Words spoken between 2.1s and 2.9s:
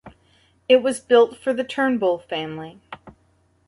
family.